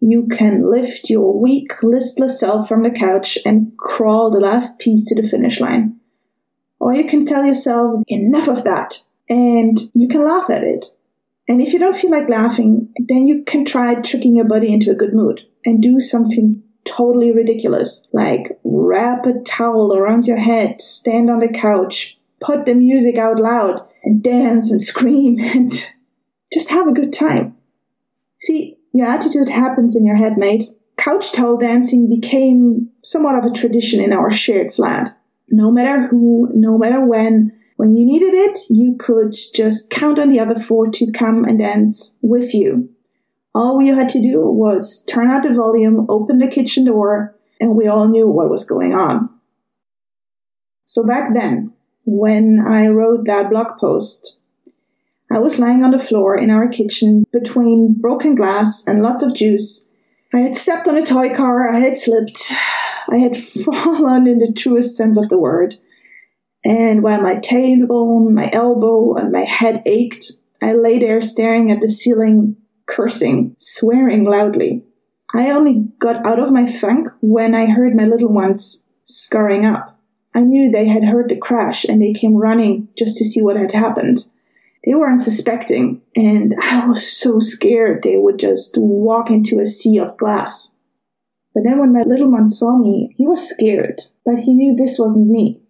You 0.00 0.26
can 0.26 0.68
lift 0.68 1.08
your 1.08 1.40
weak, 1.40 1.82
listless 1.82 2.40
self 2.40 2.68
from 2.68 2.82
the 2.82 2.90
couch 2.90 3.38
and 3.46 3.72
crawl 3.78 4.30
the 4.30 4.40
last 4.40 4.78
piece 4.78 5.06
to 5.06 5.14
the 5.14 5.26
finish 5.26 5.60
line. 5.60 5.96
Or 6.80 6.92
you 6.92 7.04
can 7.04 7.24
tell 7.24 7.46
yourself, 7.46 8.02
enough 8.08 8.48
of 8.48 8.64
that, 8.64 8.98
and 9.28 9.80
you 9.94 10.08
can 10.08 10.24
laugh 10.24 10.50
at 10.50 10.64
it. 10.64 10.86
And 11.48 11.62
if 11.62 11.72
you 11.72 11.78
don't 11.78 11.96
feel 11.96 12.10
like 12.10 12.28
laughing, 12.28 12.92
then 12.98 13.26
you 13.26 13.44
can 13.44 13.64
try 13.64 13.94
tricking 13.94 14.36
your 14.36 14.44
body 14.44 14.72
into 14.72 14.90
a 14.90 14.96
good 14.96 15.14
mood 15.14 15.42
and 15.64 15.80
do 15.80 16.00
something 16.00 16.63
totally 16.84 17.32
ridiculous, 17.32 18.08
like 18.12 18.58
wrap 18.64 19.26
a 19.26 19.40
towel 19.44 19.94
around 19.94 20.26
your 20.26 20.38
head, 20.38 20.80
stand 20.80 21.30
on 21.30 21.40
the 21.40 21.48
couch, 21.48 22.18
put 22.40 22.64
the 22.66 22.74
music 22.74 23.16
out 23.16 23.40
loud, 23.40 23.86
and 24.02 24.22
dance 24.22 24.70
and 24.70 24.82
scream 24.82 25.38
and 25.42 25.72
just 26.52 26.68
have 26.68 26.86
a 26.86 26.92
good 26.92 27.12
time. 27.12 27.56
See, 28.40 28.76
your 28.92 29.06
attitude 29.06 29.48
happens 29.48 29.96
in 29.96 30.04
your 30.06 30.16
head, 30.16 30.36
mate. 30.36 30.70
Couch 30.96 31.32
towel 31.32 31.56
dancing 31.56 32.08
became 32.08 32.90
somewhat 33.02 33.36
of 33.36 33.44
a 33.44 33.54
tradition 33.54 34.00
in 34.00 34.12
our 34.12 34.30
shared 34.30 34.72
flat 34.72 35.16
no 35.54 35.70
matter 35.70 36.06
who, 36.08 36.50
no 36.54 36.78
matter 36.78 37.04
when. 37.04 37.52
When 37.76 37.96
you 37.96 38.06
needed 38.06 38.34
it, 38.34 38.58
you 38.70 38.96
could 38.98 39.34
just 39.54 39.90
count 39.90 40.18
on 40.18 40.28
the 40.28 40.38
other 40.38 40.58
four 40.58 40.90
to 40.90 41.10
come 41.12 41.44
and 41.44 41.58
dance 41.58 42.16
with 42.22 42.54
you. 42.54 42.88
All 43.54 43.78
we 43.78 43.88
had 43.88 44.08
to 44.10 44.20
do 44.20 44.40
was 44.40 45.04
turn 45.04 45.30
out 45.30 45.44
the 45.44 45.54
volume, 45.54 46.06
open 46.08 46.38
the 46.38 46.48
kitchen 46.48 46.84
door, 46.84 47.36
and 47.60 47.76
we 47.76 47.86
all 47.86 48.08
knew 48.08 48.28
what 48.28 48.50
was 48.50 48.64
going 48.64 48.94
on. 48.94 49.30
So 50.84 51.04
back 51.04 51.34
then, 51.34 51.72
when 52.04 52.64
I 52.66 52.88
wrote 52.88 53.26
that 53.26 53.50
blog 53.50 53.78
post, 53.78 54.36
I 55.30 55.38
was 55.38 55.58
lying 55.58 55.82
on 55.82 55.92
the 55.92 55.98
floor 55.98 56.36
in 56.36 56.50
our 56.50 56.68
kitchen 56.68 57.26
between 57.32 57.94
broken 57.94 58.34
glass 58.34 58.84
and 58.86 59.02
lots 59.02 59.22
of 59.22 59.34
juice. 59.34 59.88
I 60.32 60.38
had 60.38 60.56
stepped 60.56 60.88
on 60.88 60.96
a 60.96 61.06
toy 61.06 61.32
car, 61.34 61.72
I 61.72 61.78
had 61.78 61.98
slipped, 61.98 62.52
I 63.08 63.16
had 63.16 63.36
fallen 63.64 64.26
in 64.26 64.38
the 64.38 64.52
truest 64.52 64.96
sense 64.96 65.16
of 65.16 65.28
the 65.28 65.38
word. 65.38 65.78
And 66.64 67.02
while 67.02 67.20
my 67.20 67.36
tailbone, 67.36 68.32
my 68.32 68.50
elbow, 68.52 69.14
and 69.14 69.30
my 69.30 69.44
head 69.44 69.82
ached, 69.86 70.32
I 70.62 70.72
lay 70.72 70.98
there 70.98 71.20
staring 71.20 71.70
at 71.70 71.80
the 71.80 71.88
ceiling, 71.88 72.56
cursing, 72.86 73.56
swearing 73.58 74.24
loudly. 74.24 74.82
I 75.32 75.50
only 75.50 75.88
got 75.98 76.24
out 76.26 76.38
of 76.38 76.52
my 76.52 76.70
funk 76.70 77.08
when 77.20 77.54
I 77.54 77.66
heard 77.66 77.94
my 77.94 78.04
little 78.04 78.32
ones 78.32 78.84
scurrying 79.04 79.66
up. 79.66 79.98
I 80.34 80.40
knew 80.40 80.70
they 80.70 80.88
had 80.88 81.04
heard 81.04 81.28
the 81.28 81.36
crash 81.36 81.84
and 81.84 82.02
they 82.02 82.12
came 82.12 82.34
running 82.34 82.88
just 82.98 83.16
to 83.18 83.24
see 83.24 83.40
what 83.40 83.56
had 83.56 83.72
happened. 83.72 84.24
They 84.84 84.94
were 84.94 85.10
unsuspecting, 85.10 86.02
and 86.14 86.54
I 86.60 86.86
was 86.86 87.10
so 87.10 87.38
scared 87.38 88.02
they 88.02 88.18
would 88.18 88.38
just 88.38 88.76
walk 88.76 89.30
into 89.30 89.58
a 89.58 89.66
sea 89.66 89.98
of 89.98 90.16
glass. 90.18 90.74
But 91.54 91.62
then 91.64 91.78
when 91.78 91.92
my 91.92 92.02
little 92.02 92.30
one 92.30 92.48
saw 92.48 92.76
me, 92.76 93.14
he 93.16 93.26
was 93.26 93.48
scared, 93.48 94.02
but 94.26 94.40
he 94.40 94.52
knew 94.52 94.76
this 94.76 94.98
wasn't 94.98 95.30
me. 95.30 95.62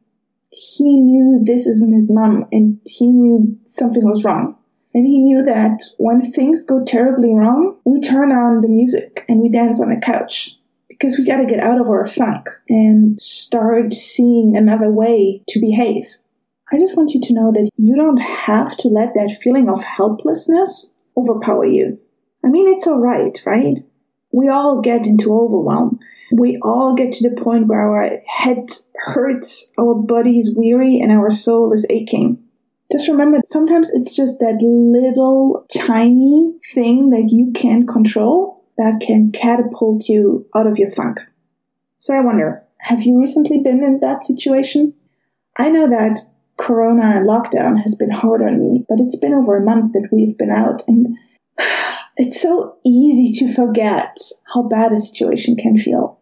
He 0.50 1.00
knew 1.00 1.40
this 1.44 1.66
isn't 1.66 1.94
his 1.94 2.12
mom, 2.12 2.46
and 2.50 2.80
he 2.86 3.06
knew 3.06 3.56
something 3.66 4.04
was 4.04 4.24
wrong. 4.24 4.56
And 4.94 5.06
he 5.06 5.18
knew 5.18 5.42
that 5.42 5.82
when 5.98 6.32
things 6.32 6.64
go 6.64 6.84
terribly 6.84 7.34
wrong, 7.34 7.76
we 7.84 8.00
turn 8.00 8.30
on 8.30 8.60
the 8.60 8.68
music 8.68 9.24
and 9.28 9.40
we 9.40 9.48
dance 9.48 9.80
on 9.80 9.90
the 9.90 10.00
couch 10.00 10.56
because 10.88 11.18
we 11.18 11.26
got 11.26 11.38
to 11.38 11.46
get 11.46 11.58
out 11.58 11.80
of 11.80 11.88
our 11.88 12.06
funk 12.06 12.48
and 12.68 13.20
start 13.20 13.92
seeing 13.92 14.56
another 14.56 14.90
way 14.90 15.42
to 15.48 15.60
behave. 15.60 16.06
I 16.72 16.78
just 16.78 16.96
want 16.96 17.10
you 17.10 17.20
to 17.20 17.34
know 17.34 17.52
that 17.52 17.68
you 17.76 17.96
don't 17.96 18.18
have 18.18 18.76
to 18.78 18.88
let 18.88 19.14
that 19.14 19.36
feeling 19.42 19.68
of 19.68 19.82
helplessness 19.82 20.92
overpower 21.16 21.66
you. 21.66 21.98
I 22.44 22.48
mean, 22.48 22.68
it's 22.68 22.86
alright, 22.86 23.42
right? 23.44 23.78
we 24.34 24.48
all 24.48 24.80
get 24.80 25.06
into 25.06 25.32
overwhelm. 25.32 26.00
We 26.32 26.58
all 26.62 26.94
get 26.94 27.12
to 27.12 27.28
the 27.28 27.40
point 27.40 27.68
where 27.68 27.80
our 27.80 28.18
head 28.26 28.72
hurts, 28.96 29.70
our 29.78 29.94
body 29.94 30.40
is 30.40 30.56
weary, 30.56 30.98
and 30.98 31.12
our 31.12 31.30
soul 31.30 31.72
is 31.72 31.86
aching. 31.88 32.42
Just 32.94 33.08
remember, 33.08 33.40
sometimes 33.44 33.90
it's 33.90 34.14
just 34.14 34.38
that 34.38 34.62
little 34.62 35.66
tiny 35.68 36.52
thing 36.72 37.10
that 37.10 37.28
you 37.28 37.50
can't 37.52 37.88
control 37.88 38.64
that 38.78 39.00
can 39.00 39.32
catapult 39.32 40.08
you 40.08 40.46
out 40.54 40.68
of 40.68 40.78
your 40.78 40.92
funk. 40.92 41.18
So 41.98 42.14
I 42.14 42.20
wonder, 42.20 42.62
have 42.78 43.02
you 43.02 43.20
recently 43.20 43.58
been 43.58 43.82
in 43.82 43.98
that 43.98 44.24
situation? 44.24 44.94
I 45.58 45.70
know 45.70 45.90
that 45.90 46.20
Corona 46.56 47.16
and 47.16 47.28
lockdown 47.28 47.82
has 47.82 47.96
been 47.96 48.12
hard 48.12 48.42
on 48.42 48.60
me, 48.60 48.84
but 48.88 49.00
it's 49.00 49.16
been 49.16 49.34
over 49.34 49.56
a 49.56 49.64
month 49.64 49.92
that 49.94 50.08
we've 50.12 50.38
been 50.38 50.52
out, 50.52 50.84
and 50.86 51.16
it's 52.16 52.40
so 52.40 52.76
easy 52.86 53.36
to 53.40 53.52
forget 53.54 54.18
how 54.54 54.62
bad 54.62 54.92
a 54.92 55.00
situation 55.00 55.56
can 55.56 55.76
feel. 55.76 56.20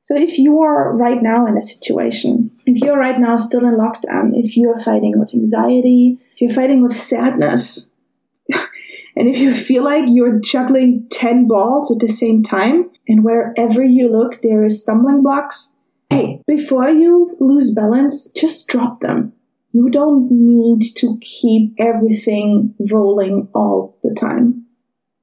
So 0.00 0.14
if 0.14 0.38
you 0.38 0.60
are 0.60 0.96
right 0.96 1.20
now 1.20 1.44
in 1.48 1.58
a 1.58 1.62
situation, 1.62 2.52
if 2.68 2.82
you're 2.82 2.98
right 2.98 3.18
now 3.18 3.36
still 3.36 3.64
in 3.64 3.78
lockdown, 3.78 4.32
if 4.34 4.54
you're 4.54 4.78
fighting 4.78 5.18
with 5.18 5.32
anxiety, 5.32 6.18
if 6.34 6.42
you're 6.42 6.50
fighting 6.50 6.82
with 6.82 7.00
sadness, 7.00 7.88
and 8.52 9.26
if 9.26 9.38
you 9.38 9.54
feel 9.54 9.84
like 9.84 10.04
you're 10.06 10.38
juggling 10.38 11.06
10 11.10 11.46
balls 11.46 11.90
at 11.90 11.98
the 11.98 12.12
same 12.12 12.42
time, 12.42 12.90
and 13.08 13.24
wherever 13.24 13.82
you 13.82 14.10
look 14.10 14.42
there 14.42 14.66
is 14.66 14.82
stumbling 14.82 15.22
blocks, 15.22 15.72
hey, 16.10 16.42
before 16.46 16.90
you 16.90 17.34
lose 17.40 17.74
balance, 17.74 18.30
just 18.32 18.68
drop 18.68 19.00
them. 19.00 19.32
You 19.72 19.88
don't 19.88 20.28
need 20.30 20.94
to 20.96 21.18
keep 21.22 21.74
everything 21.78 22.74
rolling 22.90 23.48
all 23.54 23.98
the 24.02 24.14
time. 24.14 24.66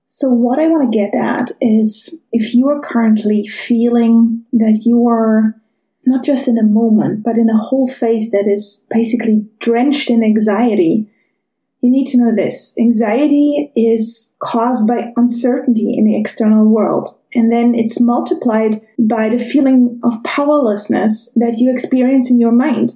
So, 0.07 0.29
what 0.29 0.59
I 0.59 0.67
want 0.67 0.91
to 0.91 0.97
get 0.97 1.13
at 1.13 1.51
is 1.61 2.17
if 2.31 2.55
you 2.55 2.69
are 2.69 2.79
currently 2.79 3.45
feeling 3.45 4.45
that 4.53 4.81
you 4.83 5.07
are 5.07 5.55
not 6.05 6.23
just 6.23 6.47
in 6.47 6.57
a 6.57 6.63
moment, 6.63 7.23
but 7.23 7.37
in 7.37 7.49
a 7.49 7.57
whole 7.57 7.87
phase 7.87 8.31
that 8.31 8.47
is 8.47 8.83
basically 8.89 9.45
drenched 9.59 10.09
in 10.09 10.23
anxiety, 10.23 11.09
you 11.81 11.91
need 11.91 12.07
to 12.07 12.17
know 12.17 12.35
this. 12.35 12.73
Anxiety 12.79 13.71
is 13.75 14.33
caused 14.39 14.87
by 14.87 15.11
uncertainty 15.17 15.95
in 15.97 16.05
the 16.05 16.19
external 16.19 16.65
world. 16.65 17.17
And 17.33 17.51
then 17.51 17.75
it's 17.75 17.99
multiplied 17.99 18.81
by 18.97 19.29
the 19.29 19.37
feeling 19.37 19.99
of 20.03 20.23
powerlessness 20.23 21.31
that 21.35 21.57
you 21.57 21.71
experience 21.71 22.29
in 22.29 22.39
your 22.39 22.51
mind. 22.51 22.93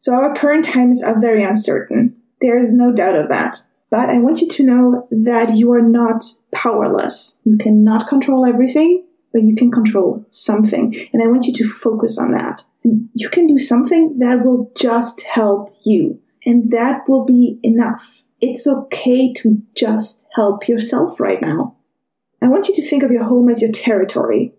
So 0.00 0.14
our 0.14 0.34
current 0.34 0.64
times 0.64 1.02
are 1.02 1.20
very 1.20 1.44
uncertain. 1.44 2.16
There 2.40 2.58
is 2.58 2.74
no 2.74 2.92
doubt 2.92 3.16
of 3.16 3.28
that. 3.28 3.62
But 3.90 4.10
I 4.10 4.18
want 4.18 4.40
you 4.40 4.48
to 4.48 4.64
know 4.64 5.06
that 5.10 5.54
you 5.54 5.70
are 5.72 5.82
not 5.82 6.24
powerless. 6.50 7.38
You 7.44 7.56
cannot 7.58 8.08
control 8.08 8.44
everything, 8.44 9.04
but 9.32 9.42
you 9.42 9.54
can 9.56 9.70
control 9.70 10.24
something. 10.30 10.94
And 11.12 11.22
I 11.22 11.26
want 11.26 11.46
you 11.46 11.52
to 11.54 11.68
focus 11.68 12.18
on 12.18 12.32
that. 12.32 12.64
You 13.14 13.28
can 13.28 13.46
do 13.46 13.58
something 13.58 14.18
that 14.18 14.44
will 14.44 14.70
just 14.76 15.22
help 15.22 15.74
you, 15.84 16.20
and 16.44 16.70
that 16.72 17.08
will 17.08 17.24
be 17.24 17.58
enough. 17.62 18.22
It's 18.40 18.66
okay 18.66 19.32
to 19.34 19.62
just 19.76 20.24
help 20.34 20.66
yourself 20.66 21.20
right 21.20 21.40
now. 21.40 21.76
I 22.42 22.48
want 22.48 22.66
you 22.66 22.74
to 22.74 22.86
think 22.86 23.04
of 23.04 23.12
your 23.12 23.22
home 23.22 23.48
as 23.48 23.62
your 23.62 23.70
territory. 23.70 24.52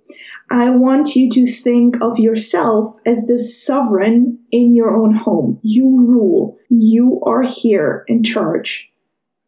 I 0.50 0.70
want 0.70 1.18
you 1.18 1.30
to 1.32 1.46
think 1.46 2.02
of 2.02 2.18
yourself 2.18 2.96
as 3.06 3.26
the 3.26 3.38
sovereign 3.38 4.40
in 4.52 4.74
your 4.74 4.96
own 4.96 5.14
home. 5.14 5.60
You 5.64 5.90
rule. 5.90 6.58
You 6.70 7.22
are 7.26 7.42
here 7.42 8.06
in 8.08 8.24
charge. 8.24 8.90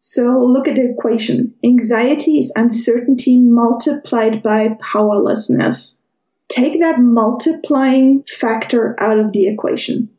So 0.07 0.39
look 0.39 0.67
at 0.67 0.75
the 0.75 0.88
equation. 0.88 1.55
Anxiety 1.65 2.38
is 2.38 2.53
uncertainty 2.55 3.39
multiplied 3.39 4.43
by 4.43 4.77
powerlessness. 4.79 6.00
Take 6.47 6.79
that 6.79 7.00
multiplying 7.00 8.24
factor 8.27 8.95
out 9.00 9.17
of 9.17 9.33
the 9.33 9.47
equation. 9.47 10.09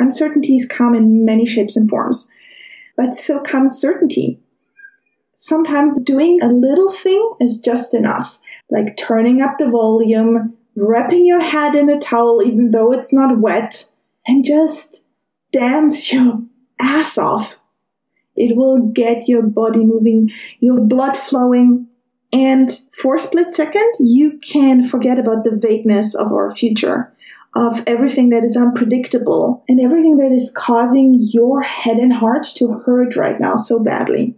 Uncertainties 0.00 0.66
come 0.66 0.96
in 0.96 1.24
many 1.24 1.46
shapes 1.46 1.76
and 1.76 1.88
forms, 1.88 2.28
but 2.96 3.16
so 3.16 3.38
comes 3.38 3.78
certainty. 3.78 4.40
Sometimes 5.36 6.00
doing 6.00 6.40
a 6.42 6.48
little 6.48 6.90
thing 6.90 7.34
is 7.40 7.60
just 7.60 7.94
enough, 7.94 8.36
like 8.68 8.96
turning 8.96 9.40
up 9.40 9.58
the 9.58 9.70
volume, 9.70 10.54
wrapping 10.74 11.24
your 11.24 11.40
head 11.40 11.76
in 11.76 11.88
a 11.88 12.00
towel 12.00 12.42
even 12.44 12.72
though 12.72 12.90
it's 12.90 13.12
not 13.12 13.38
wet, 13.38 13.88
and 14.26 14.44
just 14.44 15.04
dance 15.52 16.12
your 16.12 16.42
ass 16.80 17.16
off. 17.16 17.60
It 18.36 18.56
will 18.56 18.78
get 18.78 19.28
your 19.28 19.42
body 19.42 19.84
moving, 19.84 20.30
your 20.60 20.80
blood 20.80 21.16
flowing, 21.16 21.88
and 22.32 22.70
for 22.92 23.14
a 23.14 23.18
split 23.18 23.52
second, 23.52 23.90
you 24.00 24.38
can 24.38 24.86
forget 24.86 25.18
about 25.18 25.44
the 25.44 25.58
vagueness 25.58 26.14
of 26.14 26.32
our 26.32 26.50
future, 26.50 27.12
of 27.54 27.82
everything 27.86 28.30
that 28.30 28.44
is 28.44 28.56
unpredictable, 28.56 29.64
and 29.68 29.80
everything 29.80 30.16
that 30.18 30.32
is 30.32 30.52
causing 30.54 31.16
your 31.18 31.62
head 31.62 31.96
and 31.96 32.12
heart 32.12 32.46
to 32.56 32.72
hurt 32.84 33.16
right 33.16 33.40
now 33.40 33.56
so 33.56 33.78
badly. 33.78 34.34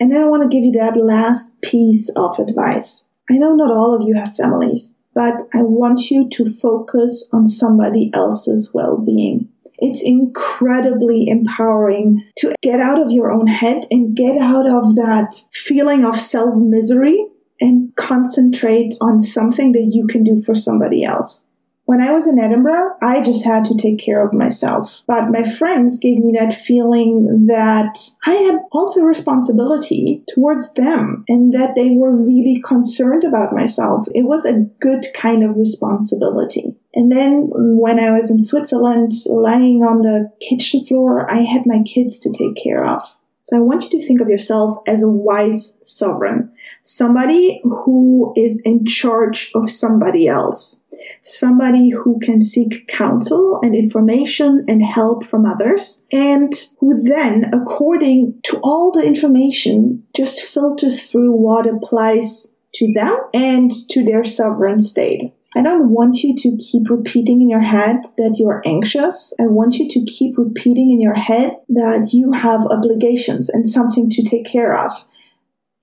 And 0.00 0.10
then 0.10 0.22
I 0.22 0.28
want 0.28 0.42
to 0.42 0.48
give 0.48 0.64
you 0.64 0.72
that 0.72 0.96
last 0.96 1.60
piece 1.60 2.08
of 2.16 2.38
advice. 2.38 3.08
I 3.28 3.34
know 3.34 3.54
not 3.54 3.70
all 3.70 3.94
of 3.94 4.06
you 4.06 4.14
have 4.14 4.34
families, 4.34 4.98
but 5.14 5.42
I 5.54 5.62
want 5.62 6.10
you 6.10 6.28
to 6.30 6.52
focus 6.52 7.28
on 7.32 7.46
somebody 7.46 8.10
else's 8.14 8.72
well 8.72 8.96
being. 8.96 9.48
It's 9.84 10.00
incredibly 10.00 11.26
empowering 11.26 12.22
to 12.38 12.54
get 12.62 12.78
out 12.78 13.02
of 13.02 13.10
your 13.10 13.32
own 13.32 13.48
head 13.48 13.84
and 13.90 14.16
get 14.16 14.38
out 14.38 14.70
of 14.70 14.94
that 14.94 15.34
feeling 15.52 16.04
of 16.04 16.20
self 16.20 16.54
misery 16.56 17.26
and 17.60 17.94
concentrate 17.96 18.94
on 19.00 19.20
something 19.20 19.72
that 19.72 19.90
you 19.92 20.06
can 20.06 20.22
do 20.22 20.40
for 20.40 20.54
somebody 20.54 21.02
else. 21.02 21.48
When 21.84 22.00
I 22.00 22.12
was 22.12 22.28
in 22.28 22.38
Edinburgh, 22.38 22.96
I 23.02 23.22
just 23.22 23.44
had 23.44 23.64
to 23.64 23.76
take 23.76 23.98
care 23.98 24.24
of 24.24 24.32
myself. 24.32 25.02
But 25.08 25.30
my 25.30 25.42
friends 25.42 25.98
gave 25.98 26.18
me 26.18 26.32
that 26.38 26.54
feeling 26.54 27.46
that 27.48 27.98
I 28.24 28.34
had 28.34 28.60
also 28.70 29.00
responsibility 29.00 30.22
towards 30.32 30.72
them 30.74 31.24
and 31.28 31.52
that 31.54 31.74
they 31.74 31.90
were 31.90 32.14
really 32.14 32.62
concerned 32.64 33.24
about 33.24 33.52
myself. 33.52 34.06
It 34.14 34.26
was 34.26 34.44
a 34.44 34.60
good 34.80 35.06
kind 35.12 35.42
of 35.42 35.56
responsibility. 35.56 36.71
And 36.94 37.10
then 37.10 37.48
when 37.52 37.98
I 37.98 38.12
was 38.12 38.30
in 38.30 38.40
Switzerland, 38.40 39.12
lying 39.26 39.82
on 39.82 40.02
the 40.02 40.30
kitchen 40.46 40.84
floor, 40.84 41.30
I 41.30 41.40
had 41.40 41.62
my 41.64 41.82
kids 41.82 42.20
to 42.20 42.32
take 42.32 42.62
care 42.62 42.84
of. 42.84 43.02
So 43.44 43.56
I 43.56 43.60
want 43.60 43.82
you 43.82 43.90
to 43.90 44.06
think 44.06 44.20
of 44.20 44.28
yourself 44.28 44.78
as 44.86 45.02
a 45.02 45.08
wise 45.08 45.76
sovereign, 45.82 46.52
somebody 46.84 47.60
who 47.64 48.32
is 48.36 48.62
in 48.64 48.86
charge 48.86 49.50
of 49.56 49.68
somebody 49.68 50.28
else, 50.28 50.84
somebody 51.22 51.90
who 51.90 52.20
can 52.20 52.40
seek 52.40 52.86
counsel 52.86 53.58
and 53.62 53.74
information 53.74 54.64
and 54.68 54.80
help 54.80 55.24
from 55.24 55.44
others, 55.44 56.04
and 56.12 56.54
who 56.78 57.02
then, 57.02 57.52
according 57.52 58.38
to 58.44 58.58
all 58.58 58.92
the 58.92 59.02
information, 59.02 60.04
just 60.14 60.42
filters 60.42 61.02
through 61.02 61.32
what 61.32 61.66
applies 61.66 62.52
to 62.74 62.92
them 62.92 63.18
and 63.34 63.72
to 63.90 64.04
their 64.04 64.22
sovereign 64.22 64.80
state. 64.80 65.32
I 65.54 65.60
don't 65.62 65.90
want 65.90 66.22
you 66.22 66.34
to 66.34 66.56
keep 66.56 66.88
repeating 66.88 67.42
in 67.42 67.50
your 67.50 67.60
head 67.60 67.96
that 68.16 68.36
you're 68.38 68.62
anxious. 68.64 69.34
I 69.38 69.44
want 69.44 69.76
you 69.76 69.88
to 69.88 70.04
keep 70.04 70.38
repeating 70.38 70.90
in 70.90 71.00
your 71.00 71.14
head 71.14 71.56
that 71.68 72.10
you 72.12 72.32
have 72.32 72.62
obligations 72.62 73.50
and 73.50 73.68
something 73.68 74.08
to 74.10 74.22
take 74.22 74.46
care 74.46 74.74
of. 74.76 74.92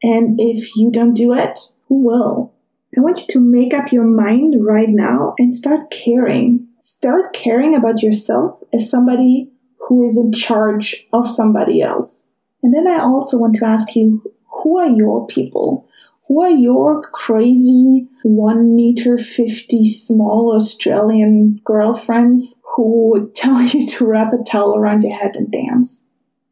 And 0.02 0.40
if 0.40 0.76
you 0.76 0.92
don't 0.92 1.14
do 1.14 1.34
it, 1.34 1.60
who 1.88 2.04
will? 2.04 2.54
I 2.98 3.02
want 3.02 3.20
you 3.20 3.26
to 3.30 3.40
make 3.40 3.74
up 3.74 3.92
your 3.92 4.06
mind 4.06 4.56
right 4.60 4.90
now 4.90 5.36
and 5.38 5.56
start 5.56 5.92
caring. 5.92 6.68
Start 6.82 7.34
caring 7.34 7.76
about 7.76 8.02
yourself 8.02 8.60
as 8.74 8.90
somebody 8.90 9.52
who 9.88 10.08
is 10.08 10.18
in 10.18 10.32
charge 10.32 11.06
of 11.14 11.30
somebody 11.30 11.82
else. 11.82 12.30
And 12.64 12.74
then 12.74 12.88
I 12.88 13.02
also 13.02 13.38
want 13.38 13.56
to 13.56 13.66
ask 13.66 13.96
you, 13.96 14.24
who 14.64 14.80
are 14.80 14.90
your 14.90 15.28
people? 15.28 15.88
Who 16.30 16.44
are 16.44 16.52
your 16.52 17.02
crazy 17.02 18.08
one 18.22 18.76
meter 18.76 19.18
fifty 19.18 19.90
small 19.90 20.56
Australian 20.56 21.60
girlfriends 21.66 22.54
who 22.76 23.32
tell 23.36 23.60
you 23.62 23.90
to 23.90 24.06
wrap 24.06 24.32
a 24.32 24.44
towel 24.44 24.76
around 24.78 25.04
your 25.04 25.18
head 25.18 25.36
and 25.36 25.52
dance? 25.52 26.06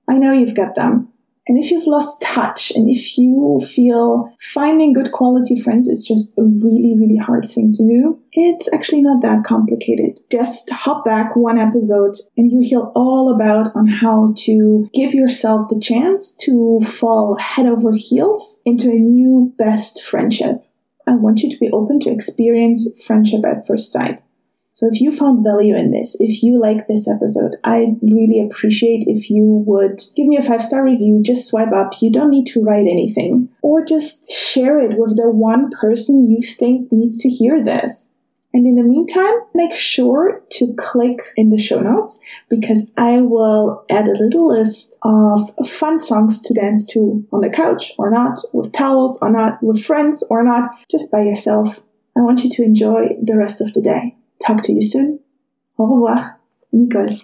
I 0.08 0.18
know 0.18 0.34
you've 0.34 0.56
got 0.56 0.74
them. 0.74 1.10
And 1.48 1.58
if 1.58 1.72
you've 1.72 1.88
lost 1.88 2.22
touch 2.22 2.72
and 2.72 2.90
if 2.90 3.18
you 3.18 3.62
feel 3.74 4.30
finding 4.42 4.94
good 4.94 5.12
quality 5.12 5.60
friends 5.62 5.88
is 5.88 6.06
just 6.06 6.38
a 6.38 6.44
really, 6.44 6.96
really 6.98 7.18
hard 7.18 7.50
thing 7.50 7.74
to 7.74 7.88
do, 7.88 8.20
it's 8.34 8.68
actually 8.74 9.02
not 9.02 9.22
that 9.22 9.46
complicated. 9.46 10.20
Just 10.30 10.70
hop 10.70 11.06
back 11.06 11.36
one 11.36 11.58
episode 11.58 12.16
and 12.36 12.52
you 12.52 12.60
hear 12.62 12.82
all 12.96 13.34
about 13.34 13.74
on 13.76 13.88
how 13.88 14.34
to 14.40 14.90
give 14.94 15.14
yourself 15.14 15.70
the 15.70 15.80
chance 15.80 16.36
to 16.42 16.82
fall 16.86 17.38
head 17.40 17.66
over 17.66 17.94
heels 17.94 18.60
into 18.66 18.90
a 18.90 19.00
new 19.00 19.54
best 19.58 20.04
friendship. 20.04 20.64
I 21.08 21.16
want 21.16 21.40
you 21.40 21.50
to 21.50 21.58
be 21.58 21.70
open 21.72 22.02
to 22.02 22.10
experience 22.10 22.88
friendship 23.06 23.46
at 23.46 23.66
first 23.66 23.94
sight. 23.94 24.22
So 24.78 24.88
if 24.92 25.02
you 25.02 25.12
found 25.12 25.44
value 25.44 25.76
in 25.76 25.90
this, 25.90 26.16
if 26.20 26.44
you 26.44 26.62
like 26.62 26.88
this 26.88 27.08
episode, 27.08 27.56
I'd 27.64 27.98
really 28.04 28.40
appreciate 28.40 29.08
if 29.08 29.28
you 29.28 29.64
would 29.66 30.04
give 30.16 30.28
me 30.28 30.38
a 30.38 30.44
five 30.44 30.64
star 30.64 30.84
review, 30.84 31.24
just 31.24 31.48
swipe 31.48 31.72
up. 31.74 32.00
You 32.00 32.12
don't 32.12 32.30
need 32.30 32.46
to 32.50 32.62
write 32.62 32.86
anything. 32.86 33.50
Or 33.64 33.84
just 33.84 34.30
share 34.30 34.80
it 34.80 34.96
with 34.96 35.18
the 35.18 35.32
one 35.32 35.72
person 35.72 36.30
you 36.30 36.44
think 36.44 36.92
needs 36.92 37.18
to 37.22 37.28
hear 37.28 37.66
this. 37.66 38.12
And 38.54 38.68
in 38.68 38.76
the 38.76 38.84
meantime, 38.84 39.34
make 39.56 39.74
sure 39.74 40.44
to 40.52 40.76
click 40.76 41.22
in 41.36 41.50
the 41.50 41.58
show 41.58 41.80
notes 41.80 42.20
because 42.48 42.86
I 42.98 43.22
will 43.22 43.84
add 43.90 44.08
a 44.08 44.24
little 44.24 44.56
list 44.56 44.96
of 45.02 45.50
fun 45.68 46.00
songs 46.00 46.40
to 46.44 46.54
dance 46.54 46.86
to 46.92 47.26
on 47.34 47.42
the 47.42 47.50
couch 47.50 47.94
or 47.98 48.12
not, 48.12 48.42
with 48.54 48.74
towels 48.74 49.18
or 49.24 49.32
not, 49.32 49.58
with 49.64 49.84
friends 49.84 50.24
or 50.30 50.44
not, 50.44 50.70
just 50.92 51.10
by 51.10 51.24
yourself. 51.24 51.80
I 52.16 52.20
want 52.22 52.44
you 52.44 52.52
to 52.52 52.64
enjoy 52.64 53.18
the 53.24 53.38
rest 53.38 53.60
of 53.60 53.74
the 53.74 53.82
day. 53.82 54.14
Talk 54.46 54.64
to 54.64 54.74
you 54.74 54.82
soon. 54.82 55.20
Au 55.78 55.86
revoir. 55.86 56.38
Nicole. 56.74 57.20